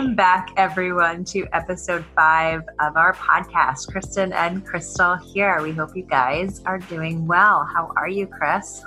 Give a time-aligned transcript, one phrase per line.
[0.00, 3.92] Welcome back, everyone, to episode five of our podcast.
[3.92, 5.60] Kristen and Crystal here.
[5.60, 7.68] We hope you guys are doing well.
[7.70, 8.82] How are you, Chris?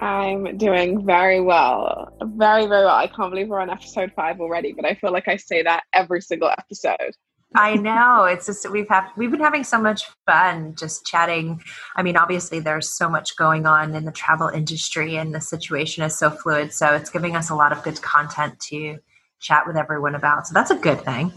[0.00, 2.12] I'm doing very well.
[2.20, 2.96] Very, very well.
[2.96, 5.84] I can't believe we're on episode five already, but I feel like I say that
[5.92, 7.14] every single episode.
[7.54, 8.24] I know.
[8.24, 11.62] It's just we've had we've been having so much fun just chatting.
[11.94, 16.02] I mean, obviously there's so much going on in the travel industry and the situation
[16.02, 16.72] is so fluid.
[16.72, 18.98] So it's giving us a lot of good content to
[19.40, 20.46] chat with everyone about.
[20.46, 21.32] So that's a good thing.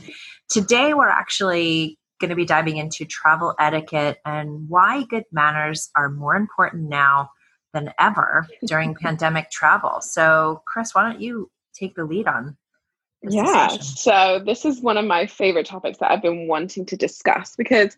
[0.50, 6.10] Today we're actually going to be diving into travel etiquette and why good manners are
[6.10, 7.32] more important now
[7.74, 10.02] than ever during pandemic travel.
[10.02, 12.58] So, Chris, why don't you take the lead on
[13.24, 17.56] yeah, so this is one of my favorite topics that I've been wanting to discuss
[17.56, 17.96] because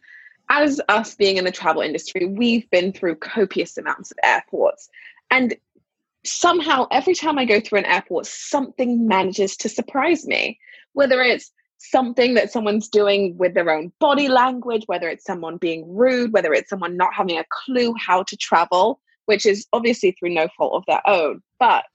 [0.50, 4.90] as us being in the travel industry, we've been through copious amounts of airports.
[5.32, 5.56] And
[6.26, 10.60] somehow, every time I go through an airport, something manages to surprise me.
[10.94, 15.84] Whether it's something that someone's doing with their own body language, whether it's someone being
[15.94, 20.34] rude, whether it's someone not having a clue how to travel, which is obviously through
[20.34, 21.42] no fault of their own.
[21.60, 21.86] But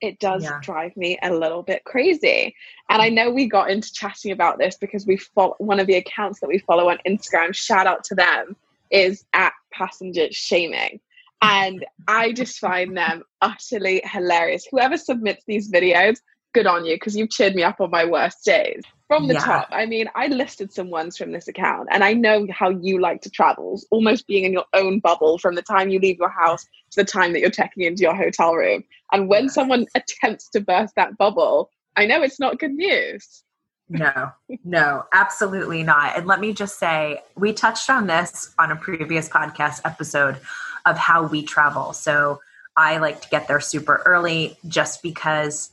[0.00, 0.58] it does yeah.
[0.62, 2.54] drive me a little bit crazy.
[2.90, 5.94] And I know we got into chatting about this because we follow one of the
[5.94, 8.56] accounts that we follow on Instagram, shout out to them,
[8.90, 11.00] is at passenger shaming.
[11.42, 14.66] And I just find them utterly hilarious.
[14.70, 16.18] Whoever submits these videos,
[16.56, 18.82] good on you because you've cheered me up on my worst days.
[19.08, 19.40] From the yeah.
[19.40, 22.98] top, I mean, I listed some ones from this account, and I know how you
[23.00, 26.30] like to travel, almost being in your own bubble from the time you leave your
[26.30, 28.82] house to the time that you're checking into your hotel room.
[29.12, 33.44] And when someone attempts to burst that bubble, I know it's not good news.
[33.88, 34.32] no,
[34.64, 36.16] no, absolutely not.
[36.16, 40.40] And let me just say, we touched on this on a previous podcast episode
[40.86, 41.92] of how we travel.
[41.92, 42.40] So
[42.76, 45.72] I like to get there super early just because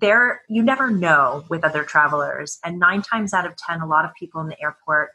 [0.00, 2.58] there you never know with other travelers.
[2.64, 5.10] And nine times out of ten a lot of people in the airport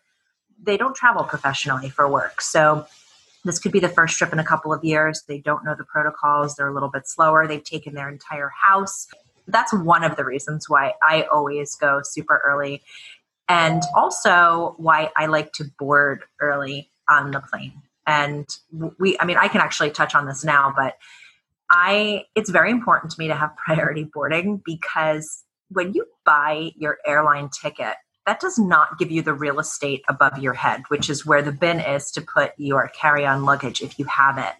[0.62, 2.40] they don't travel professionally for work.
[2.40, 2.86] So
[3.44, 5.24] this could be the first trip in a couple of years.
[5.28, 6.56] They don't know the protocols.
[6.56, 7.46] They're a little bit slower.
[7.46, 9.08] They've taken their entire house.
[9.46, 12.81] That's one of the reasons why i always go super early.
[13.50, 17.74] And also why i like to board early on the plane
[18.06, 18.58] and
[19.00, 20.97] we i mean i can actually touch on this now but
[21.74, 27.00] I it's very important to me to have priority boarding because when you buy your
[27.06, 31.25] airline ticket, that does not give you the real estate above your head, which is
[31.25, 34.53] where the bin is to put your carry-on luggage if you have it.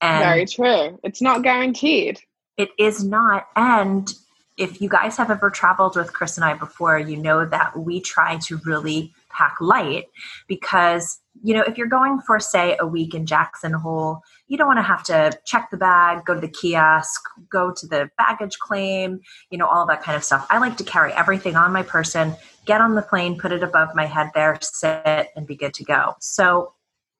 [0.00, 0.98] And very true.
[1.04, 2.20] It's not guaranteed.
[2.56, 3.46] It is not.
[3.54, 4.12] And
[4.56, 8.00] if you guys have ever traveled with Chris and I before, you know that we
[8.00, 10.06] try to really pack light
[10.48, 14.66] because you know if you're going for say a week in Jackson Hole you don't
[14.66, 18.58] want to have to check the bag, go to the kiosk, go to the baggage
[18.58, 20.46] claim, you know, all that kind of stuff.
[20.50, 22.34] I like to carry everything on my person,
[22.66, 25.84] get on the plane, put it above my head there, sit, and be good to
[25.84, 26.14] go.
[26.20, 26.74] So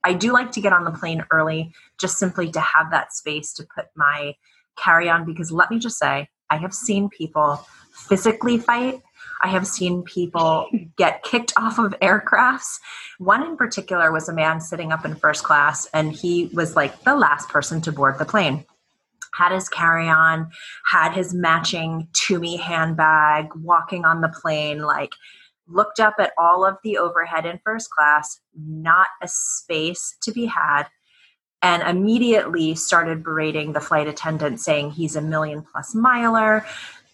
[0.05, 3.55] I do like to get on the plane early just simply to have that space
[3.55, 4.35] to put my
[4.77, 7.65] carry on because let me just say, I have seen people
[7.95, 9.01] physically fight
[9.45, 12.81] I have seen people get kicked off of aircrafts.
[13.19, 17.03] One in particular was a man sitting up in first class, and he was like
[17.03, 18.65] the last person to board the plane.
[19.35, 20.51] Had his carry on,
[20.87, 25.13] had his matching Tumi handbag, walking on the plane, like
[25.69, 30.47] looked up at all of the overhead in first class, not a space to be
[30.47, 30.85] had,
[31.61, 36.65] and immediately started berating the flight attendant, saying he's a million plus miler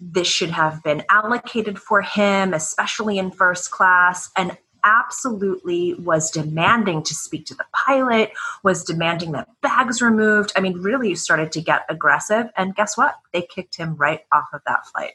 [0.00, 7.02] this should have been allocated for him, especially in first class, and absolutely was demanding
[7.02, 10.52] to speak to the pilot, was demanding that bags removed.
[10.56, 12.46] I mean, really you started to get aggressive.
[12.56, 13.16] And guess what?
[13.32, 15.12] They kicked him right off of that flight.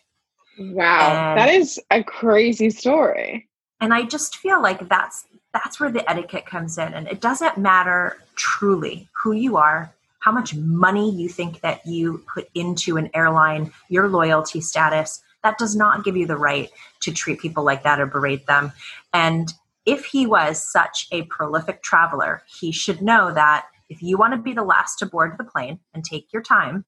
[0.59, 1.09] Wow.
[1.09, 3.49] And, that is a crazy story.
[3.81, 6.93] And I just feel like that's that's where the etiquette comes in.
[6.93, 9.93] And it doesn't matter truly who you are,
[10.25, 15.55] how much money you think that you put into an airline, your loyalty status, that
[15.59, 18.71] does not give you the right to treat people like that or berate them.
[19.13, 19.53] And
[19.85, 24.39] if he was such a prolific traveler, he should know that if you want to
[24.39, 26.85] be the last to board the plane and take your time,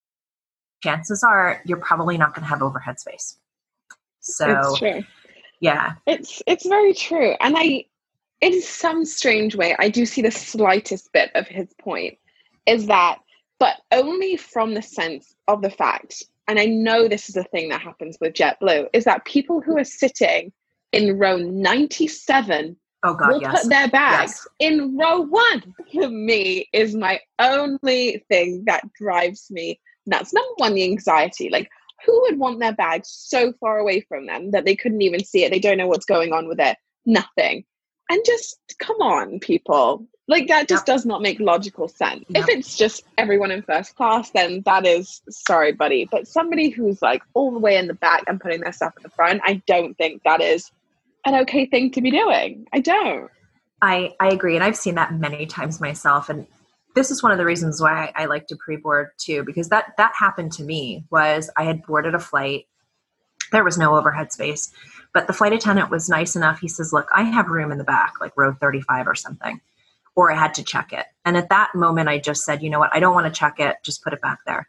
[0.81, 3.37] chances are you're probably not going to have overhead space.
[4.19, 5.03] So, it's true.
[5.59, 5.93] Yeah.
[6.07, 7.35] It's it's very true.
[7.39, 7.85] And I
[8.41, 12.17] in some strange way, I do see the slightest bit of his point
[12.65, 13.19] is that
[13.59, 17.69] but only from the sense of the fact, and I know this is a thing
[17.69, 20.51] that happens with JetBlue, is that people who are sitting
[20.91, 23.61] in row 97 oh God, will yes.
[23.61, 24.71] put their bags yes.
[24.71, 25.73] in row one.
[25.91, 30.33] For me, is my only thing that drives me nuts.
[30.33, 31.49] Number one, the anxiety.
[31.49, 31.69] Like,
[32.05, 35.43] who would want their bag so far away from them that they couldn't even see
[35.43, 35.51] it?
[35.51, 36.77] They don't know what's going on with it.
[37.05, 37.65] Nothing.
[38.09, 40.05] And just come on, people.
[40.29, 40.95] Like that just yep.
[40.95, 42.25] does not make logical sense.
[42.27, 42.43] Yep.
[42.43, 46.07] If it's just everyone in first class, then that is sorry, buddy.
[46.09, 49.03] But somebody who's like all the way in the back and putting their stuff in
[49.03, 50.69] the front, I don't think that is
[51.25, 52.67] an okay thing to be doing.
[52.73, 53.29] I don't.
[53.81, 54.55] I, I agree.
[54.55, 56.29] And I've seen that many times myself.
[56.29, 56.47] And
[56.95, 59.93] this is one of the reasons why I, I like to pre-board too, because that
[59.97, 62.65] that happened to me was I had boarded a flight.
[63.51, 64.71] There was no overhead space,
[65.13, 66.59] but the flight attendant was nice enough.
[66.59, 69.61] He says, look, I have room in the back, like row 35 or something.
[70.15, 71.05] Or I had to check it.
[71.25, 72.89] And at that moment, I just said, you know what?
[72.93, 73.77] I don't want to check it.
[73.83, 74.67] Just put it back there.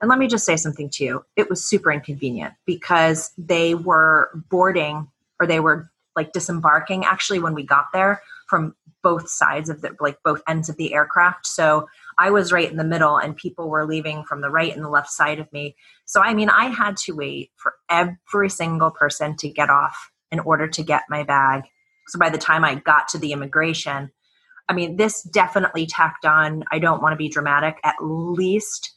[0.00, 1.24] And let me just say something to you.
[1.36, 7.54] It was super inconvenient because they were boarding or they were like disembarking actually when
[7.54, 11.88] we got there from both sides of the like both ends of the aircraft so
[12.20, 14.88] i was right in the middle and people were leaving from the right and the
[14.88, 15.74] left side of me.
[16.04, 20.38] So i mean i had to wait for every single person to get off in
[20.40, 21.64] order to get my bag.
[22.08, 24.10] So by the time i got to the immigration
[24.68, 26.64] i mean this definitely tacked on.
[26.70, 28.92] I don't want to be dramatic at least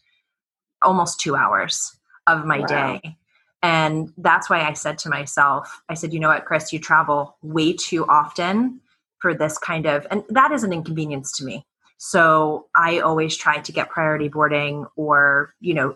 [0.84, 1.98] almost two hours
[2.28, 2.66] of my wow.
[2.68, 3.18] day.
[3.62, 7.38] And that's why I said to myself, I said, you know what, Chris, you travel
[7.42, 8.82] way too often
[9.20, 11.66] for this kind of, and that is an inconvenience to me.
[12.06, 15.96] So I always try to get priority boarding or, you know,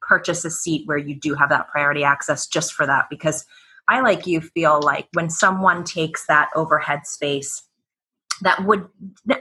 [0.00, 3.44] purchase a seat where you do have that priority access just for that because
[3.88, 7.64] I like you feel like when someone takes that overhead space
[8.42, 8.86] that would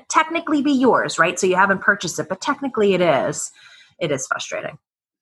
[0.10, 1.40] technically be yours, right?
[1.40, 3.52] So you haven't purchased it, but technically it is.
[4.00, 4.80] It is frustrating.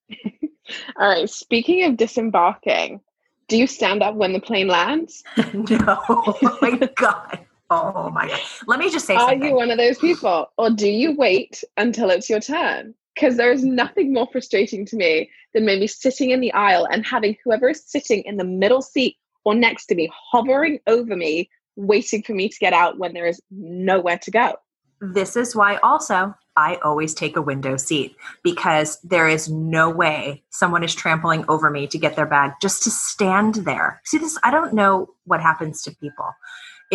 [0.10, 0.34] All right.
[0.96, 3.00] Uh, speaking of disembarking,
[3.48, 5.24] do you stand up when the plane lands?
[5.54, 6.00] no.
[6.10, 7.45] Oh my God.
[7.70, 8.40] Oh my God.
[8.68, 10.48] Let me just say Are you one of those people?
[10.58, 12.94] Or do you wait until it's your turn?
[13.16, 17.38] Because there's nothing more frustrating to me than maybe sitting in the aisle and having
[17.44, 22.22] whoever is sitting in the middle seat or next to me hovering over me, waiting
[22.22, 24.56] for me to get out when there is nowhere to go.
[25.02, 30.44] This is why also I always take a window seat because there is no way
[30.50, 34.02] someone is trampling over me to get their bag just to stand there.
[34.06, 36.34] See this I don't know what happens to people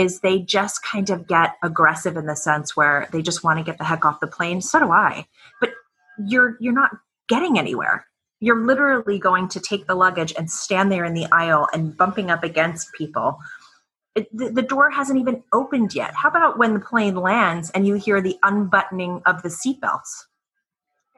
[0.00, 3.64] is they just kind of get aggressive in the sense where they just want to
[3.64, 4.60] get the heck off the plane.
[4.60, 5.26] So do I.
[5.60, 5.70] But
[6.26, 6.90] you're you're not
[7.28, 8.06] getting anywhere.
[8.40, 12.30] You're literally going to take the luggage and stand there in the aisle and bumping
[12.30, 13.38] up against people
[14.14, 16.14] it, the, the door hasn't even opened yet.
[16.14, 20.24] How about when the plane lands and you hear the unbuttoning of the seatbelts?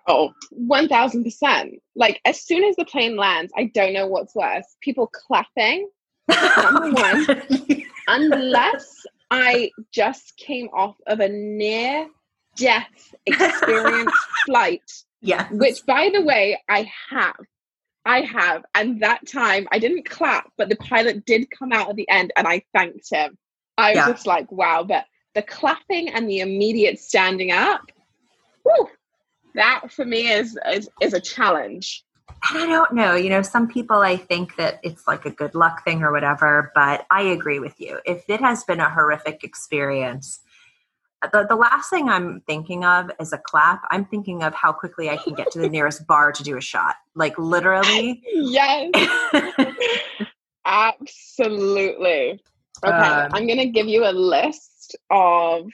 [0.07, 0.33] Oh,
[0.69, 1.79] 1000%.
[1.95, 4.65] Like, as soon as the plane lands, I don't know what's worse.
[4.81, 5.89] People clapping,
[6.29, 7.43] number one,
[8.07, 12.09] unless I just came off of a near
[12.57, 14.13] death experience
[14.47, 14.83] flight.
[15.21, 15.49] Yeah.
[15.51, 17.37] Which, by the way, I have.
[18.05, 18.65] I have.
[18.75, 22.33] And that time I didn't clap, but the pilot did come out at the end
[22.37, 23.39] and I thanked him.
[23.79, 24.09] I was yeah.
[24.09, 24.85] just like, wow.
[24.85, 27.83] But the clapping and the immediate standing up,
[28.65, 28.89] whew,
[29.55, 32.05] that for me is, is is a challenge.
[32.43, 33.15] I don't know.
[33.15, 36.73] You know, some people I think that it's like a good luck thing or whatever,
[36.75, 38.01] but I agree with you.
[38.05, 40.41] If it has been a horrific experience,
[41.33, 43.83] the, the last thing I'm thinking of is a clap.
[43.91, 46.61] I'm thinking of how quickly I can get to the nearest bar to do a
[46.61, 46.97] shot.
[47.15, 48.23] Like literally.
[48.35, 48.91] yes.
[50.65, 52.41] Absolutely.
[52.85, 52.97] Okay.
[52.97, 55.71] Um, I'm going to give you a list of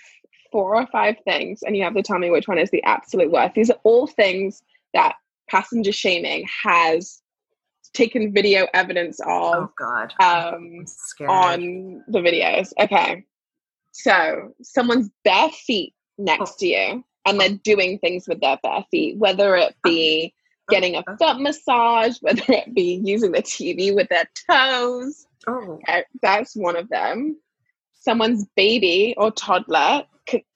[0.52, 3.30] four or five things, and you have to tell me which one is the absolute
[3.30, 3.54] worst.
[3.54, 4.62] These are all things
[4.94, 5.14] that
[5.48, 7.20] passenger shaming has
[7.94, 9.28] taken video evidence of.
[9.28, 10.12] Oh God!
[10.20, 10.84] Um,
[11.28, 12.72] on the videos.
[12.80, 13.24] Okay,
[13.92, 16.56] so someone's bare feet next oh.
[16.60, 20.34] to you and they're doing things with their bare feet, whether it be
[20.68, 25.26] getting a foot massage, whether it be using the TV with their toes.
[25.46, 25.78] Oh.
[26.22, 27.36] That's one of them.
[28.00, 30.04] Someone's baby or toddler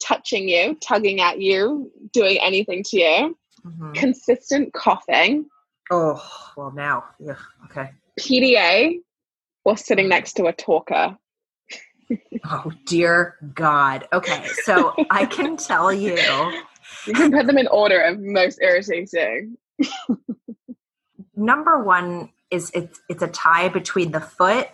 [0.02, 3.38] touching you, tugging at you, doing anything to you.
[3.66, 3.92] Mm-hmm.
[3.92, 5.47] Consistent coughing.
[5.90, 6.25] Oh,
[6.57, 7.04] well, now.
[7.19, 7.90] Yeah, okay.
[8.19, 9.00] PDA
[9.64, 11.16] or sitting next to a talker
[12.45, 14.07] oh dear God.
[14.12, 16.19] Okay, so I can tell you.
[17.07, 19.57] You can put them in order of most irritating.
[21.35, 24.69] Number one is it's it's a tie between the foot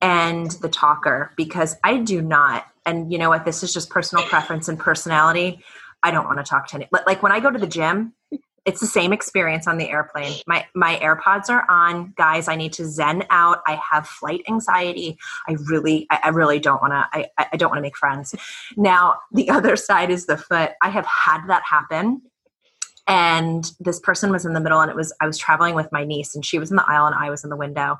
[0.00, 4.24] and the talker because I do not, and you know what, this is just personal
[4.24, 5.62] preference and personality.
[6.02, 8.14] I don't want to talk to any like when I go to the gym,
[8.66, 10.32] it's the same experience on the airplane.
[10.46, 12.48] My my AirPods are on, guys.
[12.48, 13.60] I need to zen out.
[13.66, 15.18] I have flight anxiety.
[15.48, 17.08] I really, I, I really don't want to.
[17.12, 18.34] I, I don't want to make friends.
[18.76, 20.72] Now the other side is the foot.
[20.82, 22.22] I have had that happen,
[23.06, 26.04] and this person was in the middle and it was i was traveling with my
[26.04, 27.96] niece and she was in the aisle and i was in the window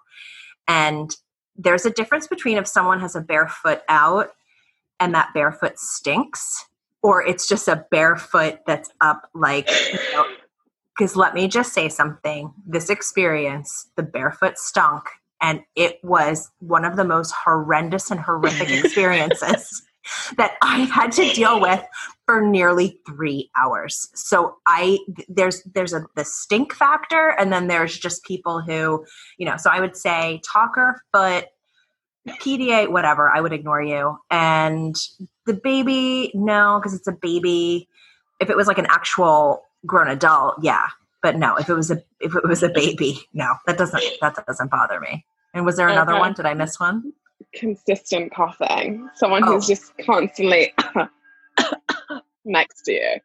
[0.68, 1.16] and
[1.56, 4.30] there's a difference between if someone has a bare foot out
[5.00, 6.64] and that barefoot stinks
[7.02, 9.68] or it's just a barefoot that's up like
[10.96, 15.04] because let me just say something this experience the barefoot stunk
[15.40, 19.82] and it was one of the most horrendous and horrific experiences
[20.36, 21.82] that I had to deal with
[22.26, 24.08] for nearly three hours.
[24.14, 29.04] So I there's there's a the stink factor, and then there's just people who,
[29.38, 31.46] you know, so I would say talker, foot,
[32.28, 34.18] PDA, whatever, I would ignore you.
[34.30, 34.96] And
[35.46, 37.88] the baby, no, because it's a baby.
[38.40, 40.88] If it was like an actual grown adult, yeah.
[41.22, 44.42] But no, if it was a if it was a baby, no, that doesn't that
[44.46, 45.24] doesn't bother me.
[45.52, 46.20] And was there another okay.
[46.20, 46.32] one?
[46.32, 47.12] Did I miss one?
[47.54, 49.54] consistent coughing, someone oh.
[49.54, 50.72] who's just constantly
[52.44, 53.20] next to you.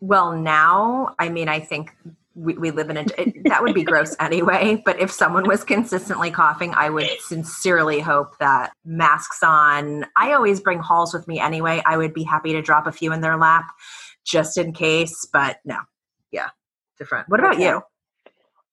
[0.00, 1.94] Well, now, I mean, I think
[2.34, 4.82] we, we live in a it, that would be gross anyway.
[4.84, 10.06] But if someone was consistently coughing, I would sincerely hope that masks on.
[10.16, 11.82] I always bring halls with me anyway.
[11.84, 13.70] I would be happy to drop a few in their lap
[14.24, 15.26] just in case.
[15.32, 15.78] But no,
[16.30, 16.48] yeah,
[16.98, 17.28] different.
[17.28, 17.64] What about okay.
[17.64, 17.82] you?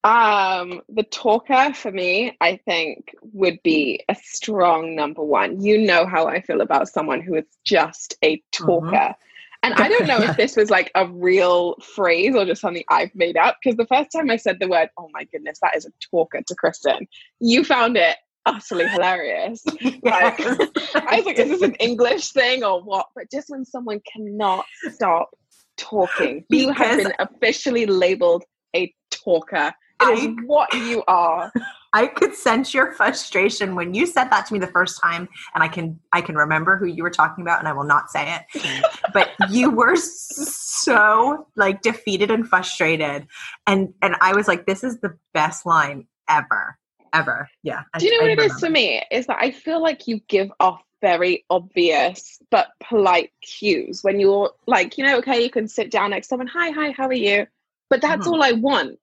[0.03, 5.59] Um, the talker for me, I think, would be a strong number one.
[5.59, 8.85] You know how I feel about someone who is just a talker.
[8.85, 9.21] Mm-hmm.
[9.67, 13.13] And I don't know if this was like a real phrase or just something I've
[13.13, 13.57] made up.
[13.62, 16.41] Because the first time I said the word, oh my goodness, that is a talker
[16.41, 17.05] to Kristen,
[17.39, 19.62] you found it utterly hilarious.
[20.03, 23.07] Like, I was like, is this an English thing or what?
[23.13, 25.31] But just when someone cannot stop
[25.75, 29.74] talking, you have been officially labeled a talker.
[30.03, 31.51] Is what you are.
[31.93, 35.63] I could sense your frustration when you said that to me the first time, and
[35.63, 38.35] I can I can remember who you were talking about, and I will not say
[38.35, 38.85] it.
[39.13, 43.25] but you were so like defeated and frustrated,
[43.65, 46.77] and and I was like, "This is the best line ever,
[47.13, 47.83] ever." Yeah.
[47.97, 48.53] Do you know I, what I it remember.
[48.53, 49.01] is for me?
[49.09, 54.51] Is that I feel like you give off very obvious but polite cues when you're
[54.65, 57.13] like, you know, okay, you can sit down next to someone, hi, hi, how are
[57.13, 57.45] you?
[57.89, 58.33] But that's mm-hmm.
[58.33, 58.99] all I want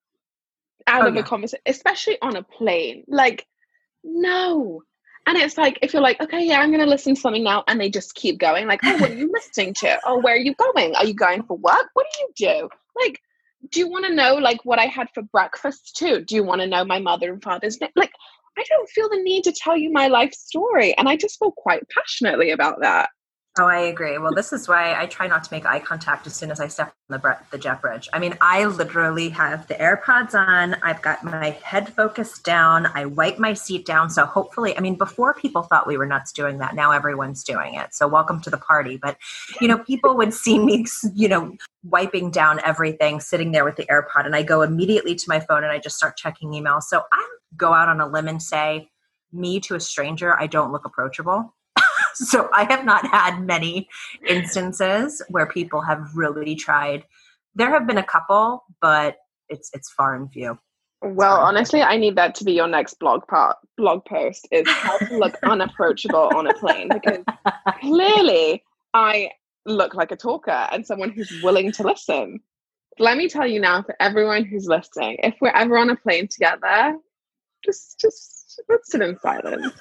[0.86, 1.20] out oh, of yeah.
[1.20, 3.04] a conversation, especially on a plane.
[3.08, 3.46] Like,
[4.02, 4.82] no.
[5.26, 7.64] And it's like, if you're like, okay, yeah, I'm going to listen to something now,
[7.66, 9.98] and they just keep going, like, oh, what are you listening to?
[10.04, 10.94] Oh, where are you going?
[10.94, 11.88] Are you going for work?
[11.94, 12.68] What do you do?
[13.00, 13.20] Like,
[13.70, 16.20] do you want to know, like, what I had for breakfast too?
[16.20, 17.90] Do you want to know my mother and father's name?
[17.96, 18.12] Like,
[18.58, 20.96] I don't feel the need to tell you my life story.
[20.96, 23.08] And I just feel quite passionately about that.
[23.56, 24.18] Oh, I agree.
[24.18, 26.66] Well, this is why I try not to make eye contact as soon as I
[26.66, 28.08] step on the, the jet bridge.
[28.12, 30.74] I mean, I literally have the AirPods on.
[30.82, 32.86] I've got my head focused down.
[32.94, 34.10] I wipe my seat down.
[34.10, 36.74] So hopefully, I mean, before people thought we were nuts doing that.
[36.74, 37.94] Now everyone's doing it.
[37.94, 38.96] So welcome to the party.
[38.96, 39.18] But,
[39.60, 40.84] you know, people would see me,
[41.14, 45.24] you know, wiping down everything, sitting there with the AirPod, and I go immediately to
[45.28, 46.84] my phone and I just start checking emails.
[46.84, 48.88] So I go out on a limb and say,
[49.32, 51.54] me to a stranger, I don't look approachable
[52.30, 53.88] so I have not had many
[54.26, 57.04] instances where people have really tried.
[57.54, 59.16] There have been a couple, but
[59.48, 60.58] it's it's far and few.
[61.02, 64.96] Well, honestly, I need that to be your next blog part blog post is how
[64.98, 67.24] to look unapproachable on a plane because
[67.80, 68.62] clearly
[68.94, 69.30] I
[69.66, 72.40] look like a talker and someone who's willing to listen.
[72.98, 76.28] Let me tell you now for everyone who's listening, if we're ever on a plane
[76.28, 76.96] together,
[77.64, 79.72] just just let's sit in silence.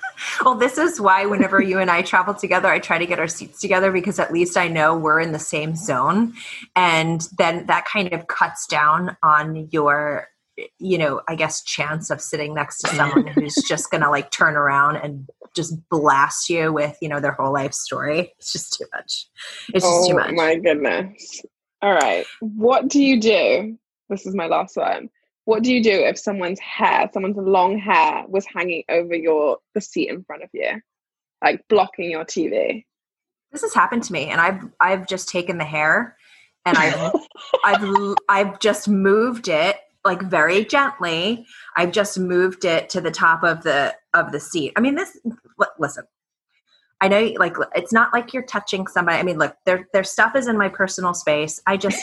[0.43, 3.27] well, this is why whenever you and I travel together, I try to get our
[3.27, 6.33] seats together because at least I know we're in the same zone.
[6.75, 10.27] And then that kind of cuts down on your
[10.77, 14.55] you know, I guess chance of sitting next to someone who's just gonna like turn
[14.55, 18.33] around and just blast you with, you know, their whole life story.
[18.37, 19.27] It's just too much.
[19.73, 20.31] It's just oh, too much.
[20.33, 21.41] My goodness.
[21.81, 22.25] All right.
[22.39, 23.77] What do you do?
[24.09, 25.09] This is my last one
[25.45, 29.81] what do you do if someone's hair, someone's long hair was hanging over your the
[29.81, 30.79] seat in front of you,
[31.43, 32.85] like blocking your TV?
[33.51, 36.15] This has happened to me, and I've I've just taken the hair,
[36.65, 37.11] and I've
[37.65, 41.45] I've I've just moved it like very gently.
[41.75, 44.73] I've just moved it to the top of the of the seat.
[44.75, 45.19] I mean, this
[45.77, 46.05] listen.
[47.01, 49.17] I know, like, it's not like you're touching somebody.
[49.17, 51.61] I mean, look, their their stuff is in my personal space.
[51.67, 52.01] I just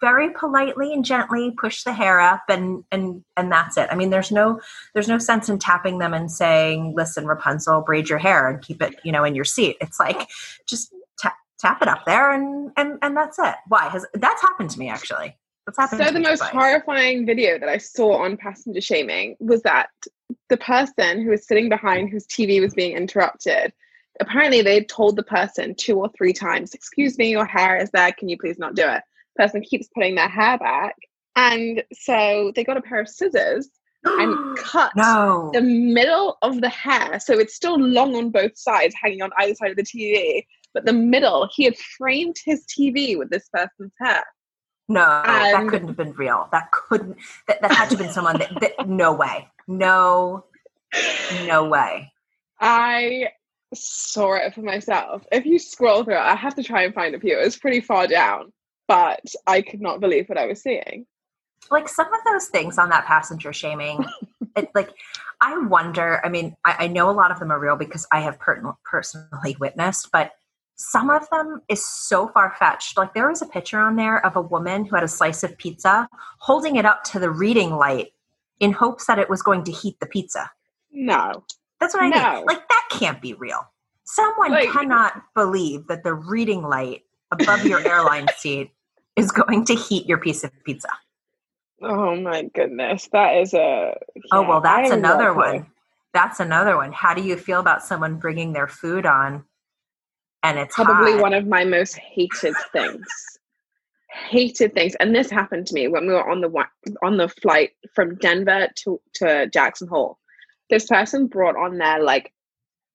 [0.00, 3.88] very politely and gently push the hair up and and and that's it.
[3.90, 4.60] I mean there's no
[4.94, 8.82] there's no sense in tapping them and saying listen rapunzel braid your hair and keep
[8.82, 9.76] it you know in your seat.
[9.80, 10.28] It's like
[10.66, 13.54] just tap, tap it up there and and and that's it.
[13.68, 13.88] Why?
[13.88, 15.36] Has that's happened to me actually.
[15.66, 16.50] That's happened so the most twice.
[16.50, 19.90] horrifying video that i saw on passenger shaming was that
[20.48, 23.72] the person who was sitting behind whose tv was being interrupted
[24.20, 28.10] apparently they told the person two or three times excuse me your hair is there
[28.12, 29.02] can you please not do it
[29.40, 30.96] person keeps putting their hair back.
[31.36, 33.68] And so they got a pair of scissors
[34.04, 35.50] and cut no.
[35.52, 37.20] the middle of the hair.
[37.20, 40.44] So it's still long on both sides, hanging on either side of the TV.
[40.74, 44.24] But the middle, he had framed his TV with this person's hair.
[44.88, 46.48] No, that couldn't have been real.
[46.50, 47.16] That couldn't.
[47.46, 48.88] That, that had to have been someone that, that.
[48.88, 49.48] No way.
[49.68, 50.44] No.
[51.46, 52.12] No way.
[52.60, 53.28] I
[53.72, 55.24] saw it for myself.
[55.30, 57.38] If you scroll through it, I have to try and find a few.
[57.38, 58.52] It was pretty far down,
[58.90, 61.06] but I could not believe what I was seeing.
[61.70, 64.04] Like some of those things on that passenger shaming,
[64.56, 64.90] it, like
[65.40, 66.20] I wonder.
[66.24, 68.74] I mean, I, I, know a lot of them are real because I have per-
[68.84, 70.32] personally witnessed, but
[70.74, 72.98] some of them is so far fetched.
[72.98, 75.56] Like there was a picture on there of a woman who had a slice of
[75.56, 78.08] pizza holding it up to the reading light
[78.58, 80.50] in hopes that it was going to heat the pizza.
[80.90, 81.44] No.
[81.78, 82.38] That's what I no.
[82.38, 82.46] mean.
[82.46, 83.70] Like that can't be real.
[84.02, 88.72] Someone like, cannot believe that the reading light above your airline seat
[89.20, 90.88] is going to heat your piece of pizza.
[91.82, 93.08] Oh my goodness.
[93.12, 95.66] That is a oh, yeah, Oh, well, that's another one.
[96.12, 96.92] That's another one.
[96.92, 99.44] How do you feel about someone bringing their food on
[100.42, 101.20] and it's probably hot.
[101.20, 103.06] one of my most hated things.
[104.12, 106.66] hated things, and this happened to me when we were on the
[107.02, 110.18] on the flight from Denver to to Jackson Hole.
[110.70, 112.32] This person brought on their like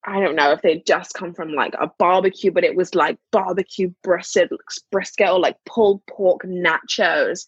[0.05, 3.17] I don't know if they'd just come from like a barbecue, but it was like
[3.31, 4.50] barbecue brisket,
[4.91, 7.45] brisket or like pulled pork nachos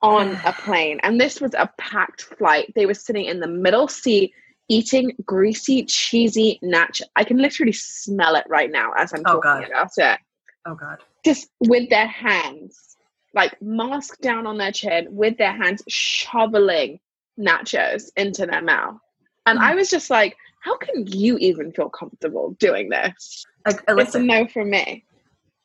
[0.00, 1.00] on a plane.
[1.02, 2.72] And this was a packed flight.
[2.74, 4.32] They were sitting in the middle seat
[4.68, 7.02] eating greasy, cheesy nacho.
[7.16, 9.64] I can literally smell it right now as I'm oh, talking God.
[9.68, 10.18] about it.
[10.66, 10.98] Oh God.
[11.24, 12.96] Just with their hands,
[13.34, 17.00] like mask down on their chin, with their hands shoveling
[17.38, 18.98] nachos into their mouth.
[19.46, 19.62] And mm.
[19.62, 23.44] I was just like, how can you even feel comfortable doing this?
[23.66, 25.04] Like, listen, it's a no for me.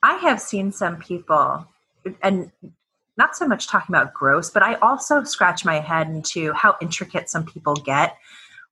[0.02, 1.66] I have seen some people,
[2.22, 2.50] and
[3.16, 7.30] not so much talking about gross, but I also scratch my head into how intricate
[7.30, 8.16] some people get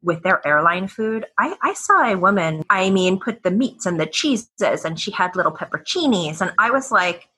[0.02, 1.26] with their airline food.
[1.38, 5.12] I, I saw a woman, I mean, put the meats and the cheeses, and she
[5.12, 7.28] had little pepperoncinis, and I was like,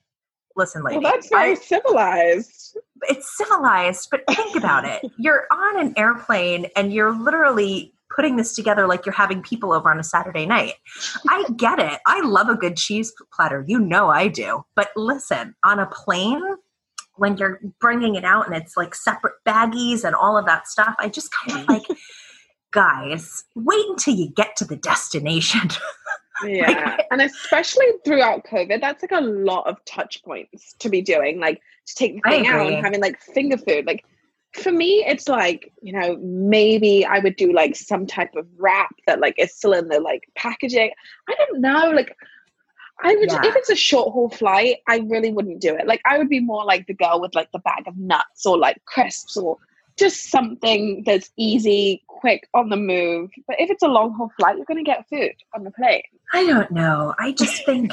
[0.57, 0.98] listen, lady.
[0.98, 2.79] Well, that's very I, civilized.
[3.03, 5.05] It's civilized, but think about it.
[5.18, 9.90] You're on an airplane and you're literally putting this together like you're having people over
[9.90, 10.75] on a Saturday night.
[11.29, 12.01] I get it.
[12.07, 13.64] I love a good cheese platter.
[13.66, 14.64] You know I do.
[14.75, 16.42] But listen, on a plane,
[17.16, 20.94] when you're bringing it out and it's like separate baggies and all of that stuff,
[20.99, 21.87] I just kind of like
[22.71, 25.68] guys, wait until you get to the destination.
[26.44, 26.71] yeah.
[26.71, 31.40] like, and especially throughout COVID, that's like a lot of touch points to be doing.
[31.40, 33.87] Like to take the thing out and having like finger food.
[33.87, 34.05] Like
[34.59, 38.94] for me, it's like, you know, maybe I would do like some type of wrap
[39.07, 40.90] that like is still in the like packaging.
[41.29, 41.90] I don't know.
[41.90, 42.16] Like
[43.01, 43.40] I would yeah.
[43.44, 45.87] if it's a short haul flight, I really wouldn't do it.
[45.87, 48.59] Like I would be more like the girl with like the bag of nuts or
[48.59, 49.59] like crisps or
[49.97, 53.31] just something that's easy, quick, on the move.
[53.47, 56.03] But if it's a long haul flight, you're going to get food on the plane.
[56.33, 57.14] I don't know.
[57.18, 57.92] I just think.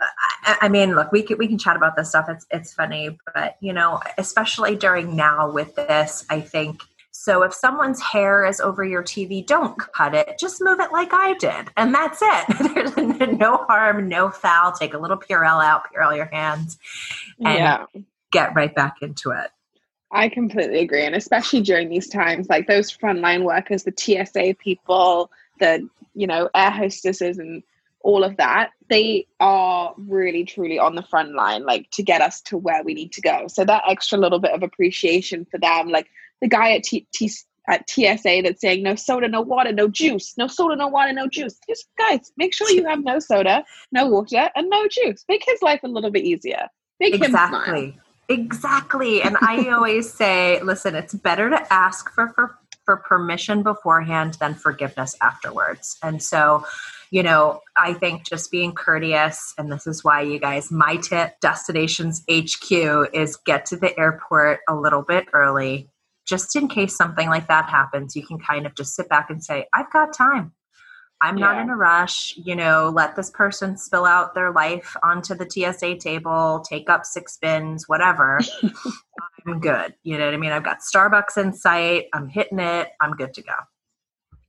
[0.00, 2.28] I, I mean, look, we can we can chat about this stuff.
[2.28, 6.82] It's it's funny, but you know, especially during now with this, I think
[7.12, 10.38] so if someone's hair is over your TV, don't cut it.
[10.38, 11.68] Just move it like I did.
[11.76, 12.74] And that's it.
[13.18, 14.72] There's no harm, no foul.
[14.72, 16.78] Take a little Purell out, Purell your hands,
[17.44, 17.84] and yeah.
[18.32, 19.50] get right back into it.
[20.12, 21.04] I completely agree.
[21.04, 26.48] And especially during these times, like those frontline workers, the TSA people, the, you know,
[26.54, 27.62] air hostesses and
[28.02, 32.40] all of that, they are really truly on the front line, like to get us
[32.42, 33.46] to where we need to go.
[33.48, 36.08] So that extra little bit of appreciation for them, like
[36.40, 37.30] the guy at T, T
[37.68, 41.28] at TSA that's saying no soda, no water, no juice, no soda, no water, no
[41.28, 41.58] juice.
[41.68, 45.24] Just guys, make sure you have no soda, no water, and no juice.
[45.28, 46.68] Make his life a little bit easier.
[46.98, 47.92] Make exactly.
[47.92, 48.00] him.
[48.28, 49.22] Exactly.
[49.22, 52.56] And I always say, listen, it's better to ask for, for
[52.90, 55.96] for permission beforehand than forgiveness afterwards.
[56.02, 56.66] And so,
[57.12, 61.38] you know, I think just being courteous, and this is why you guys, my tip,
[61.40, 62.72] Destinations HQ
[63.12, 65.88] is get to the airport a little bit early,
[66.26, 68.16] just in case something like that happens.
[68.16, 70.50] You can kind of just sit back and say, I've got time.
[71.22, 71.46] I'm yeah.
[71.46, 72.34] not in a rush.
[72.36, 77.04] You know, let this person spill out their life onto the TSA table, take up
[77.04, 78.40] six bins, whatever.
[79.46, 79.94] I'm good.
[80.02, 80.52] You know what I mean?
[80.52, 82.06] I've got Starbucks in sight.
[82.12, 82.88] I'm hitting it.
[83.00, 83.52] I'm good to go.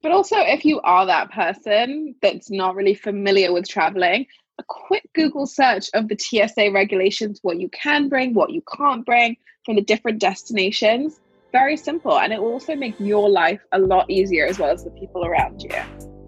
[0.02, 4.26] But also, if you are that person that's not really familiar with traveling,
[4.58, 9.06] a quick Google search of the TSA regulations, what you can bring, what you can't
[9.06, 11.20] bring from the different destinations,
[11.52, 12.18] very simple.
[12.18, 15.26] And it will also make your life a lot easier as well as the people
[15.26, 15.72] around you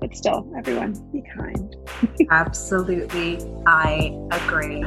[0.04, 1.78] but still, everyone, be kind.
[2.30, 3.40] Absolutely.
[3.66, 4.84] I agree.